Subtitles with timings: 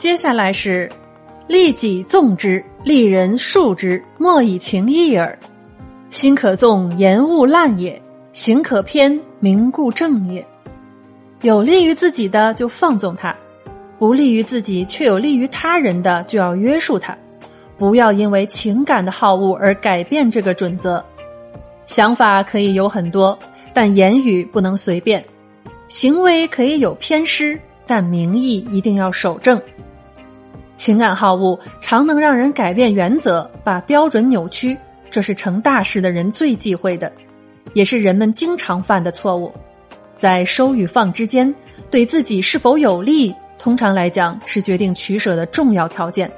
[0.00, 0.90] 接下来是
[1.46, 5.38] “利己纵之，利人恕之，莫以情义耳。
[6.08, 8.00] 心可纵，言勿滥也；
[8.32, 10.42] 行可偏，名固正也。
[11.42, 13.36] 有利于自己的就放纵它，
[13.98, 17.14] 不利于自己却有利于他人的就要约束它。
[17.76, 21.04] 不要因为情感的好恶而改变这个准则。
[21.84, 23.38] 想法可以有很多，
[23.74, 25.20] 但言语不能随便；
[25.90, 29.60] 行为可以有偏失，但名义一定要守正。
[30.80, 34.74] 情感好恶常能让人改变原则，把标准扭曲。
[35.10, 37.12] 这是成大事的人最忌讳的，
[37.74, 39.52] 也是人们经常犯的错误。
[40.16, 41.54] 在收与放之间，
[41.90, 46.32] 对自己是否有利，通常来讲是决定取舍的重要条件。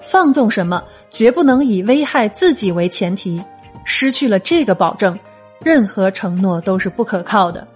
[0.00, 3.38] 放纵什么，绝不能以危害自己为前提。
[3.84, 5.18] 失去了这个保证，
[5.62, 7.68] 任何承诺都是不可靠的。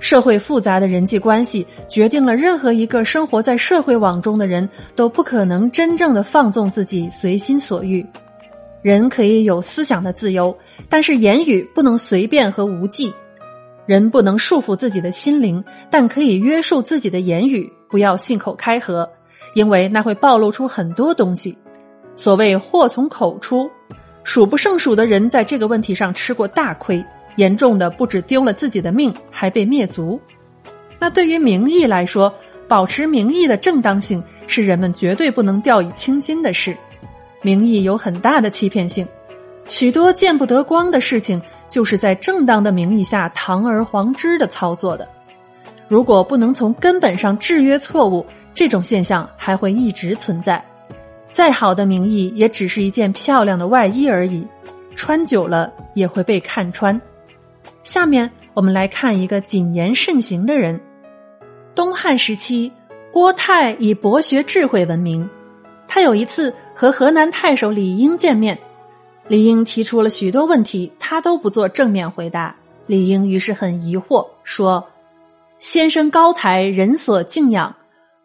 [0.00, 8.04] 社会复杂的人际关系，决定了任何一个生活在社会网中的人都不可能真正的放纵自己，随心所欲。
[8.82, 10.54] 人可以有思想的自由，
[10.90, 13.12] 但是言语不能随便和无忌。
[13.86, 19.08] 人不能束缚自己的心灵，但可以约束自己的言语，不要信口开河，
[19.54, 21.56] 因为那会暴露出很多东西。
[22.16, 23.70] 所谓祸从口出，
[24.22, 27.04] 数不胜数的人在这个问题上吃过大亏，
[27.36, 30.20] 严重的不止丢了自己的命，还被灭族。
[30.98, 32.32] 那对于名义来说，
[32.66, 36.76] 保持名义的正当性是人们绝对不能掉以轻心的事。
[37.42, 39.06] 名义有很大的欺骗性，
[39.68, 45.06] 许多见不得光的事情，就是在正当的名义下堂而皇之的操作的。
[45.88, 48.24] 如果不能从根本上制约错误，
[48.54, 50.64] 这种现象还会一直存在。
[51.32, 54.46] 再好的名义，也只是一件漂亮的外衣而已，
[54.94, 56.98] 穿久了也会被看穿。
[57.84, 60.80] 下面我们来看一个谨言慎行的人。
[61.74, 62.72] 东汉时期，
[63.12, 65.28] 郭泰以博学智慧闻名。
[65.86, 68.58] 他有一次和河南太守李英见面，
[69.28, 72.56] 李英提出了许多问题，他都不做正面回答。
[72.86, 74.84] 李英于是很疑惑，说
[75.60, 77.74] ：“先生高才，人所敬仰。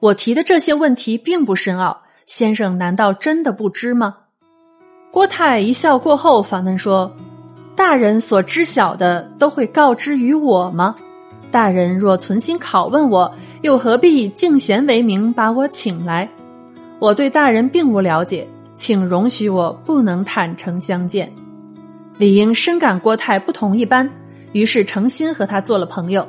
[0.00, 4.16] 我提的这些问题并不深奥，先生难道真的不知吗？”
[5.10, 7.14] 郭泰一笑过后反问说
[7.78, 10.96] ：“大人所知晓的，都会告知于我吗？
[11.48, 16.28] 大人若存心拷问我，又何必以敬贤为名把我请来？”
[16.98, 21.32] 我对大人并无了解，请容许我不能坦诚相见。
[22.16, 24.10] 李英深感郭泰不同一般，
[24.50, 26.26] 于是诚心和他做了朋友。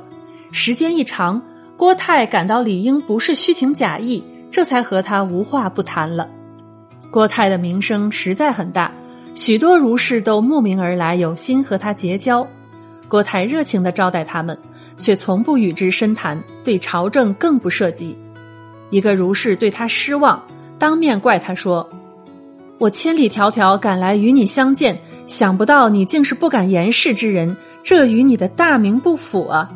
[0.51, 1.41] 时间一长，
[1.75, 6.29] 郭泰感到李英不是虚情假意，这才和他无话不谈了。
[7.09, 8.91] 郭泰的名声实在很大，
[9.39, 12.45] 许多儒士都慕名而来，有心和他结交。
[13.07, 14.59] 郭泰热情的招待他们，
[14.97, 18.17] 却从不与之深谈，对朝政更不涉及。
[18.89, 20.43] 一个儒士对他失望。
[20.77, 21.89] 当面怪他说
[22.79, 29.71] ：“我千里迢迢赶来与你相见，想不到你竟是不敢言事之人，这与你的大名不符啊！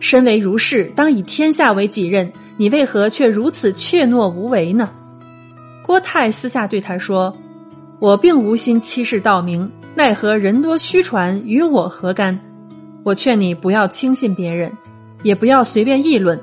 [0.00, 4.90] 身为儒士，当以天下为己任，你为何却如此怯懦无为呢？”
[5.86, 7.36] 郭泰私下对他说
[8.04, 12.38] ：“我并无心欺世盗名，奈何人多虚传，与我何干？
[13.02, 14.70] 我劝你不要轻信别人，
[15.22, 16.38] 也不要随便议论，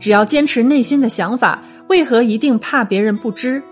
[0.00, 3.62] 只要坚持内心的想法。”为何一定怕别人不知？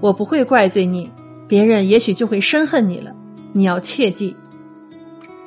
[0.00, 1.10] 我不会怪罪你，
[1.46, 3.12] 别人也许就会深恨你了。
[3.52, 4.34] 你要切记。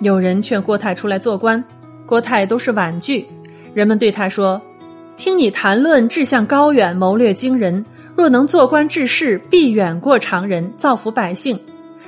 [0.01, 1.63] 有人劝郭泰出来做官，
[2.05, 3.25] 郭泰都是婉拒。
[3.73, 4.61] 人们对他说
[5.17, 7.83] ：“听你谈论志向高远，谋略惊人，
[8.15, 11.59] 若能做官治世，必远过常人，造福百姓。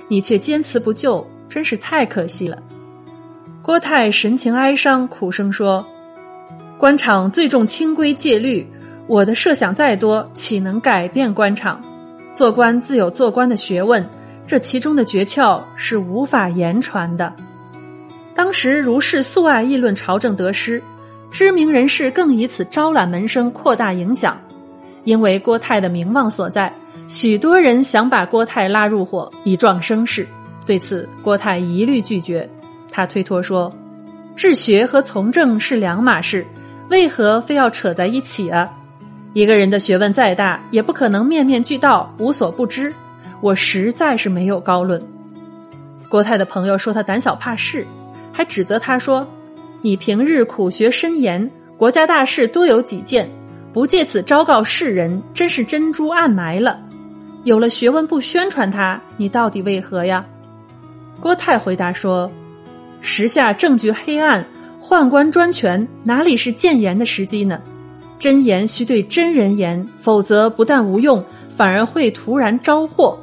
[0.08, 2.58] 你却坚持不救，真是太可惜了。”
[3.62, 5.86] 郭泰神情哀伤，苦声说
[6.80, 8.66] ：“官场最重清规戒律。”
[9.08, 11.82] 我的设想再多，岂能改变官场？
[12.34, 14.06] 做官自有做官的学问，
[14.46, 17.34] 这其中的诀窍是无法言传的。
[18.34, 20.82] 当时儒士素爱议论朝政得失，
[21.32, 24.38] 知名人士更以此招揽门生，扩大影响。
[25.08, 26.70] 因为郭泰的名望所在，
[27.08, 30.28] 许多人想把郭泰拉入伙，以壮声势。
[30.66, 32.48] 对此，郭泰一律拒绝。
[32.92, 33.74] 他推脱说
[34.36, 36.46] ：“治学和从政是两码事，
[36.90, 38.70] 为何非要扯在一起啊？”
[39.32, 42.94] 一个人的学问再大，也不可能面面俱到，无所不知。
[43.40, 45.02] 我实在是没有高论。
[46.10, 47.88] 郭泰的朋友说他胆小怕事，
[48.34, 49.26] 还指责他说
[49.80, 53.30] ：“你平日苦学深研，国家大事多有己见，
[53.78, 56.80] 不借此昭告世人，真是珍珠暗埋了。
[57.44, 60.26] 有了学问不宣传它，你到底为何呀？”
[61.22, 62.32] 郭泰回答说
[63.02, 64.44] ：“时下政局黑暗，
[64.82, 67.62] 宦官专权，哪里是谏言的时机呢？”
[68.18, 73.20] 真言须对真人言，否则不但无用，反而会突然招祸。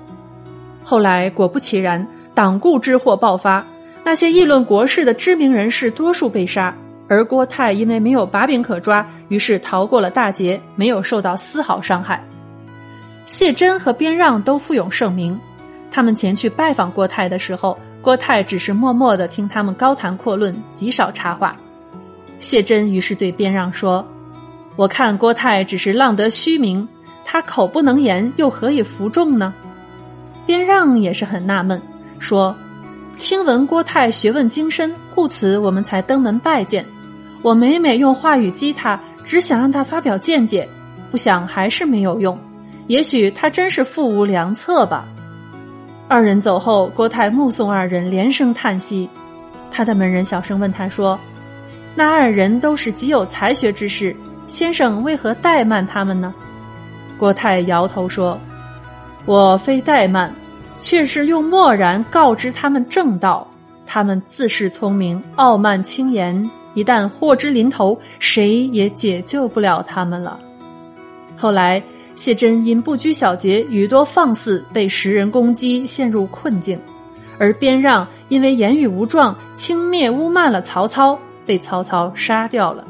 [0.85, 3.67] 后来果不其然，党锢之祸爆发，
[4.05, 6.73] 那些议论国事的知名人士多数被杀，
[7.09, 12.23] 而郭泰因为没有把柄可抓，于是逃过了大劫，没有受到丝毫伤害。
[13.27, 15.39] 谢珍和边让都富有盛名，
[15.91, 21.57] 他们前去拜访郭泰的时候，郭泰只是默默的听他们高谈阔论，极少插话。
[22.39, 24.07] 谢珍于是对边让说。
[24.77, 26.87] 我看郭泰只是浪得虚名，
[27.25, 29.55] 他口不能言，又何以服众呢？
[30.45, 31.81] 边让也是很纳闷，
[32.19, 32.55] 说
[33.19, 36.85] ：“听闻郭泰学问精深，故此我们才登门拜见。
[37.45, 40.67] 我每每用话语激他，只想让他发表见解，
[41.11, 42.39] 不想还是没有用。
[42.87, 45.07] 也许他真是腹无良策吧。”
[46.09, 49.11] 二人走后，郭泰目送二人连声叹息。
[49.71, 51.21] 他的门人小声问他说
[51.95, 54.17] ：“那二人都是极有才学之士。”
[54.49, 56.33] 先生为何怠慢他们呢？
[57.19, 58.41] 郭泰摇头说
[59.27, 60.35] ：“我非怠慢，
[60.79, 63.47] 却是用漠然告知他们正道。
[63.85, 70.39] 他们自恃聪明，傲慢轻言，一旦祸之临头，谁也解救不了他们了。”
[71.37, 71.83] 后来，
[72.15, 76.79] 谢珍因不拘小节，语多放肆，被时人攻击，陷入困境；
[77.39, 82.87] 而边让因为言语无状，轻蔑污骂了曹操，被曹操杀掉了。